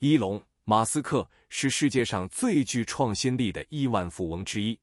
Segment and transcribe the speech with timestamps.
[0.00, 4.78] 伊隆·马斯克是世界上最具创新力的亿万富翁之一。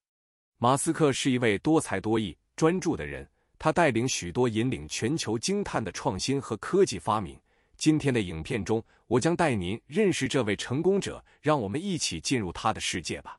[0.58, 3.30] 马斯克是一位多才多艺、专注的人，
[3.60, 7.40] 他带领许多引领全球惊叹的创新和科技发明。
[7.78, 13.38] 今天的影片中，我将带您认识这位成功者，让我们一起进入他的世界吧。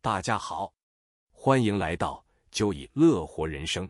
[0.00, 0.72] 大家好，
[1.30, 3.88] 欢迎来到就以乐活人生。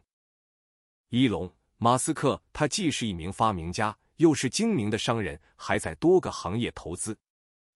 [1.11, 1.49] 伊隆·
[1.79, 7.19] 马斯克，他既是一名发明家，又是精明的商人，还在多个行业投资。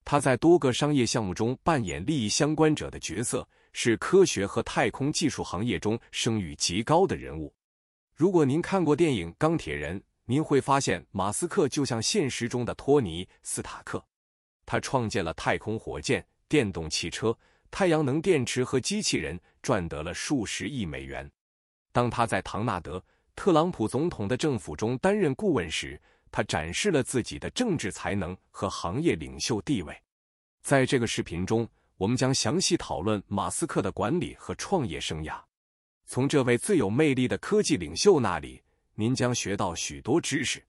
[0.04, 7.52] 他在多个商业项目中扮演利益相关者的角色，是科学和太空技术行业中声誉极高的人物。
[8.14, 14.04] 如果您看过电影《钢铁人》，您会发现马斯克就像现实中的托尼·斯塔克。
[14.64, 17.36] 他创建了太空火箭、电动汽车、
[17.72, 21.28] 太阳能电池和机器人，赚得了数十亿美元。
[21.92, 22.98] 当他在唐纳德·
[23.36, 29.96] 特朗普总统的政府中担任顾问时，他展示了自己的政治才能和行业领袖地位。
[30.62, 35.40] 在这个视频中，我们将详细讨论马斯克的管理和创业生涯。
[36.06, 38.62] 从这位最有魅力的科技领袖那里，
[38.94, 40.62] 您将学到许多知识。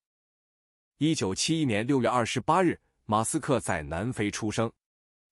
[0.98, 4.72] 一九七一年六月二十八日，马斯克在南非出生。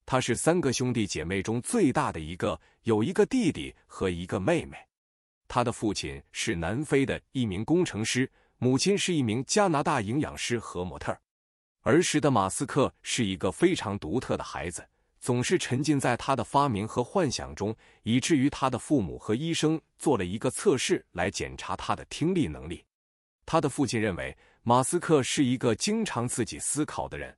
[0.05, 4.77] 他是三个兄弟姐妹中最大的一个，有一个弟弟和一个妹妹。
[5.53, 8.27] 他的父亲是南非的一名工程师。
[8.57, 11.15] 母亲是一名加拿大营养师和模特。
[11.81, 14.83] 儿时的马斯克是一个非常独特的孩子，
[15.19, 22.83] 总是沉浸在他的发明和幻想中，以至于他的父母和医生做了一个测试来检查他的听力能力。
[23.45, 27.37] 他的父亲认为马斯克是一个经常自己思考的人。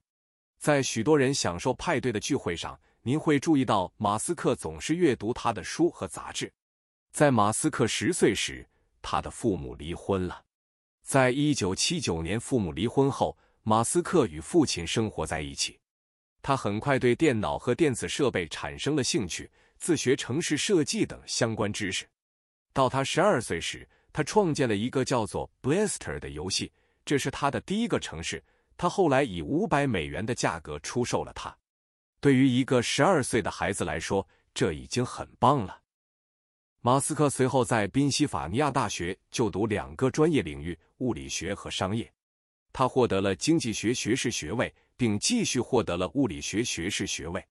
[0.57, 6.49] 在许多人享受派对的聚会上，您会注意到马斯克总是阅读他的书和杂志。
[7.15, 8.67] 在马斯克十岁时，
[9.01, 10.43] 他的父母离婚了。
[11.01, 15.79] 在一九七九年，父母离婚后，马斯克与父亲生活在一起。
[16.41, 22.05] 他很快对电脑和电子设备产生了兴趣，自学城市设计等相关知识。
[22.73, 26.73] 到他十二岁时，他创建了一个叫做 Blaster 的游戏，
[27.05, 28.43] 这是他的第一个城市。
[28.75, 31.57] 他后来以五百美元的价格出售了它。
[32.19, 35.83] 对于一个十二岁的孩子来说，这已经很棒了。
[36.85, 42.13] 马斯克随后在宾夕法尼亚大学就读两个专业领域：物理学和商业。
[42.71, 47.43] 他获得了经济学学士学位，并继续获得了物理学学士学位。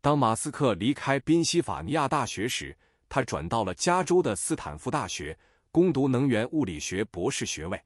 [0.00, 2.78] 当马斯克离开宾夕法尼亚大学时，
[3.08, 5.36] 他转到了加州的斯坦福大学
[5.72, 7.82] 攻读能源物理学博士学位。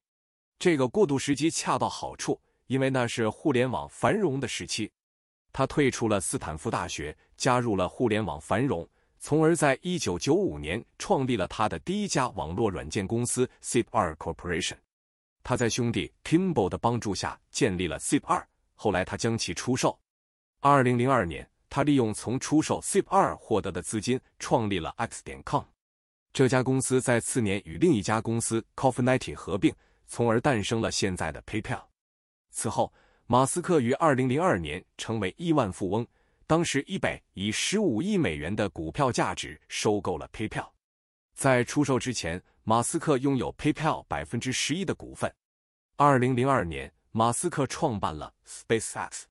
[0.59, 4.93] 这个过渡时机恰到好处，因为那是互联网繁荣的时期。
[5.55, 8.87] 他退出了斯坦福大学，加入了互联网繁荣。
[9.25, 14.75] 从而在一九九五年创立了他的第一家网络软件公司 Zip2 Corporation。
[15.45, 18.45] 他在兄弟 Kimball 的帮助下建立了 Zip2，
[18.75, 19.97] 后来他将其出售。
[20.59, 25.63] 二零零二年，他利用从出售 Zip2 获得的资金创立了 X 点 com。
[26.33, 29.73] 这家公司在次年与另一家公司 Coffeenity 合并，
[30.09, 31.83] 从而诞生了现在的 PayPal。
[32.51, 32.93] 此后，
[33.29, 36.05] 马斯克于二零零二年成为亿万富翁。
[36.53, 40.69] 当时，eBay 以十五亿美元的股票价值收购了 PayPal。
[41.35, 45.35] 在出售之前，马斯克拥有 PayPal 百分之十一的股份。
[45.97, 49.23] 二零零二年，马斯克创办了 SpaceX，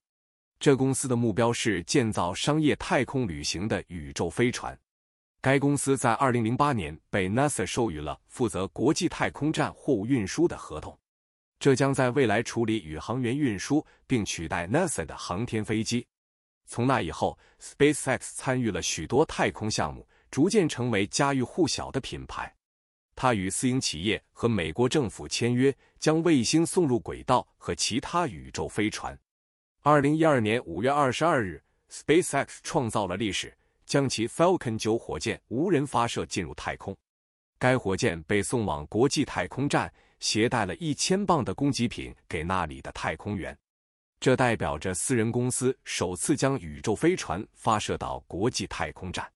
[0.58, 4.76] 这公司的目标是建造商业太空旅行的宇宙飞船。
[5.40, 10.98] 该公司在二零零八年被 NASA 授予了负责国际太空站货物运输的合同，
[11.60, 16.04] 这将在未来处理宇航员运输，并取代 NASA 的航天飞机。
[16.72, 22.50] 从那以后，SpaceX 参与了许多太空项目，逐渐成为家喻户晓的品牌。
[23.14, 29.16] 他与私营企业和美国政府签约，将卫星送入轨道和其他宇宙飞船。
[29.82, 33.54] 二零一二年五月二十二日，SpaceX 创造了历史，
[33.84, 36.96] 将其 Falcon 九火箭无人发射进入太空。
[37.58, 43.54] 该火箭被送往国际太空站，携带了一千磅的供给品给那里的太空员。
[44.22, 49.28] 这代表着私人公司首次将宇宙飞船发射到国际太空站。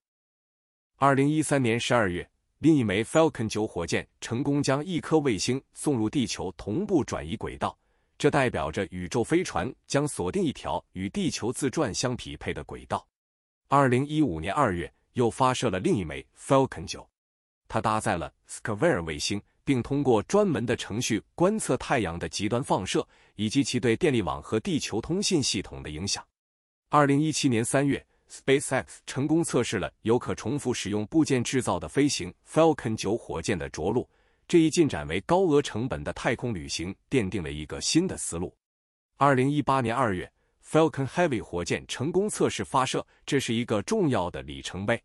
[0.95, 2.25] 二零一三年十二月，
[2.59, 7.77] 另一枚 Falcon 九火箭成功将一颗卫星送入地球同步转移轨道，
[8.17, 13.05] 这代表着宇宙飞船将锁定一条与地球自转相匹配的轨道。
[13.67, 17.05] 二零一五年二月，又发射了另一枚 Falcon 九，
[17.67, 19.41] 它搭载了 s c a v e r 卫星。
[19.67, 23.05] 并通过专门的程序观测太阳的极端放射
[23.35, 26.25] 以及其对电力网和地球通信系统的影响。
[26.87, 34.09] 二零一七年三月，SpaceX 成功测试了由可重复使用部件制造的飞行 Falcon 九火箭的着陆，
[34.47, 38.55] 这一进展为高额成本的太空旅行奠定了一个新的思路。
[39.17, 40.31] 二零一八年二月
[40.65, 45.03] ，Falcon Heavy 火箭成功测试发射，这是一个重要的里程碑。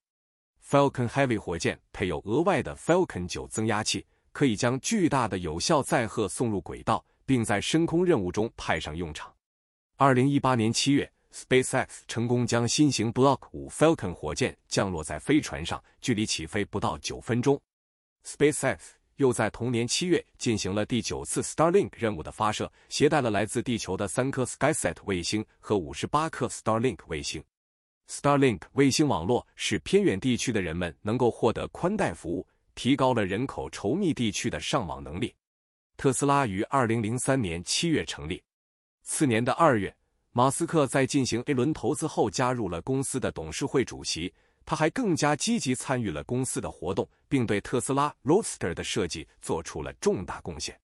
[0.65, 9.33] Falcon Heavy 火箭配有额外的 Falcon 9增压器，可以将巨大的有效载荷送入轨道，并在深空任务中派上用场。
[9.97, 17.61] 二零一八年七月，SpaceX 成功将新型 Block 5 Falcon 火箭降落在飞船上，距离起飞不到九分钟。
[18.27, 18.79] SpaceX
[19.17, 27.43] 又在同年七月进行了第九次 Starlink 任务的发射，携带了来自地球的三颗 SkySat 卫星和五十八颗 Starlink 卫星。
[28.11, 35.35] Starlink 卫星网络使偏远地区的人们能够获得宽带服务，提高了人口稠密地区的上网能力。
[35.97, 38.43] 特斯拉于二零零三年七月成立，
[39.03, 39.95] 次年的二月，
[40.33, 44.33] 马斯克在进行 A 轮投资后加入了公司的董事会主席。
[44.65, 50.81] 他还更加积极参与了公司的活动，并对特斯拉 Roadster 的设计做出了重大贡献。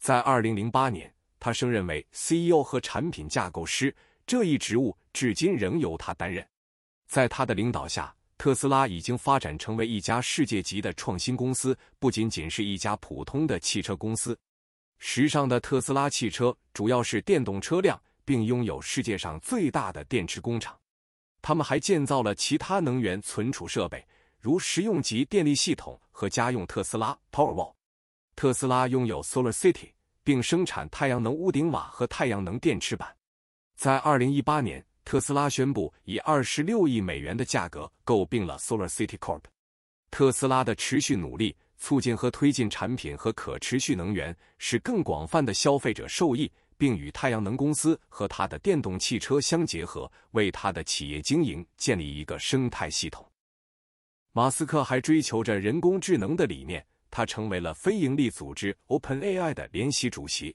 [0.00, 3.94] 在二零零八年，他升任为 CEO 和产品架构师，
[4.26, 6.44] 这一职务至今仍由他担任。
[7.06, 14.36] 在他的领导下，特斯拉已经发展成为一家世界级的创新公司，不仅仅是一家普通的汽车公司。
[14.98, 20.76] 时尚的特斯拉汽车主要是电动车辆，并拥有世界上最大的电池工厂。
[21.40, 24.04] 他们还建造了其他能源存储设备，
[24.40, 27.72] 如实用级电力系统和家用特斯拉 Powerwall。
[28.34, 29.92] 特斯拉拥有 Solar City，
[30.24, 33.16] 并生产太阳能屋顶瓦和太阳能电池板。
[33.76, 34.84] 在二零一八年。
[35.04, 39.42] 特斯拉宣布以二十六亿美元的价格购并了 Solar City Corp。
[40.10, 53.26] 特斯拉的持续努力促进和推进产品和可持续能源，使更广泛的消费者受益，并与太阳能公司和他的电动汽车相结合，为他的企业经营建立一个生态系统。
[54.32, 60.54] 马斯克还追求着人工智能的理念，他成为了非营利组织 OpenAI 的联席主席。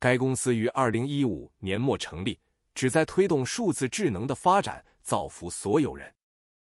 [0.00, 2.38] 该公司于二零一五年末成立。
[2.74, 6.12] 旨在推动数字智能的发展，造福所有人。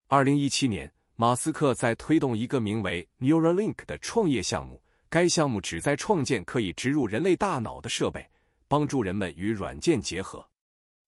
[0.07, 4.81] 二零一七年，马斯克在推动一个名为 Neuralink 的创业项目。
[5.09, 8.29] 该项目旨在创建可以植入人类大脑的设备，
[8.67, 10.45] 帮助人们与软件结合。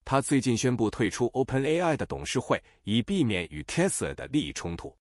[0.05, 4.95] 他最近宣布退出 OpenAI 的董事会，以避免与 Tesla 的利益冲突。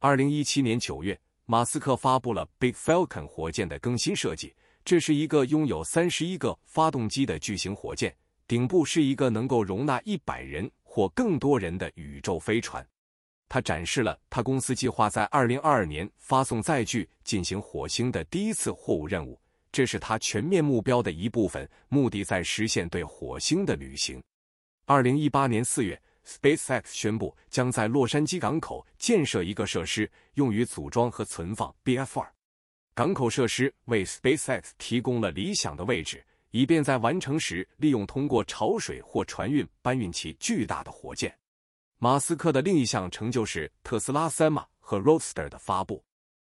[0.00, 4.54] 二零一七年九月，马斯克发布了 Big Falcon 火箭的更新设计，
[4.84, 8.12] 这是一个拥有三十一个发动机的巨型火箭。
[8.46, 12.86] 顶部是一个能够容纳一百人或更多人的宇宙飞船。
[13.48, 19.38] 他展示了他公司计划在二零二二年发送载具进行火星的第一次货物任务，
[19.70, 24.22] 这是他全面目标的一部分，目的在实现对火星的旅行。
[24.86, 32.26] 二零一八年四月，SpaceX 宣布将在洛杉矶港口建设一个设施，用于组装和存放 BF-2。
[32.94, 36.24] 港口设施为 SpaceX 提供了理想的位置。
[36.52, 41.36] 以便在完成时利用通过潮水或船运搬运其巨大的火箭。
[41.98, 46.04] 马斯克的另一项成就是特斯拉 Semi 和 Roadster 的发布。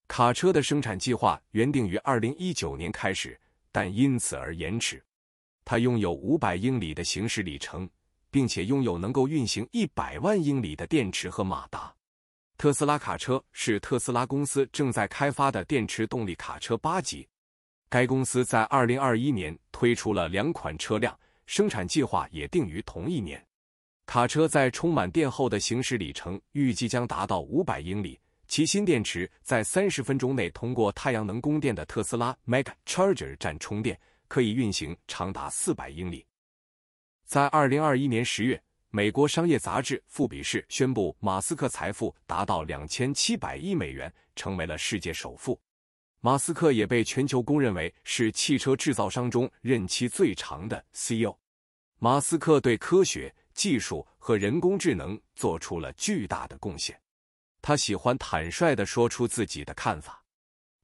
[0.09, 3.39] 卡车的生产计划原定于二零一九年开始，
[3.73, 5.03] 但因此而延迟。
[5.65, 7.89] 它拥有五百英里的行驶里程，
[8.31, 11.93] 并且拥有能够运行一百万英里的电池和马达。
[12.57, 17.29] 特斯拉卡车是特斯拉公司正在开发的电池动力卡车八级。
[17.89, 23.45] 该公司在二零二一年推出了两款车辆，生产计划也定于同一年。
[24.07, 28.19] 卡车在充满电后的行驶里程预计将达到五百英里，
[28.49, 36.25] 其新电池在三十分钟内通过太阳能供电的特斯拉 Mega Charger 站充电，可以运行长达四百英里。
[37.25, 45.61] 在二零二一年十月，美国商业杂志《富比士》宣布，马斯克财富达到两千七百亿美元，成为了世界首富。
[46.27, 51.33] 马斯克也被全球公认为是汽车制造商中任期最长的 CEO。
[52.01, 57.01] 马斯克对科学技术和人工智能做出了巨大的贡献。
[57.63, 60.21] 他喜欢坦率地说出自己的看法。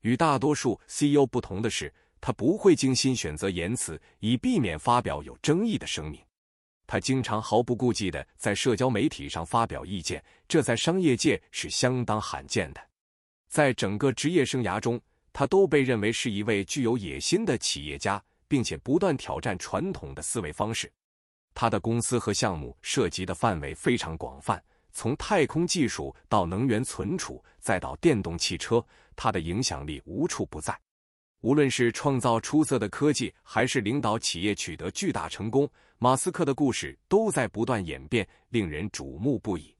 [0.03, 6.21] 与大多数 CEO 不同的是，他不会精心选择言辞，以避免发表有争议的声明。
[6.87, 12.81] 他经常毫不顾忌地在社交媒体上发表意见，这在商业界是相当罕见的。
[13.49, 14.99] 在整个职业生涯中，
[15.33, 20.93] 他都被认为是一位具有野心的企业家，并且不断挑战传统的思维方式。
[21.55, 24.63] 他的公司和项目涉及的范围非常广泛，
[24.93, 28.85] 从太空技术到能源存储，再到电动汽车，
[29.17, 30.79] 他的影响力无处不在。
[31.41, 39.75] 无论是创造出色的科技，还是领导企业取得巨大成功，马斯克的故事都在不断演变，令人瞩目不已。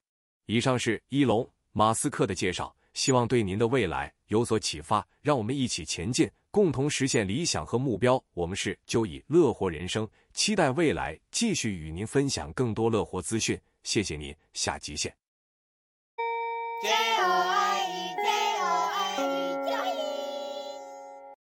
[0.45, 1.41] 以上是一龙·
[1.71, 2.75] 马斯克的介绍。
[2.93, 5.07] 希望对您的未来有所启发。
[5.21, 8.23] 让我们一起前进，共同实现理想和目标。
[8.33, 13.59] 我们是就以乐活人生，期待未来继续与您分享更多乐活资讯。
[13.83, 15.13] 谢谢您，下集见。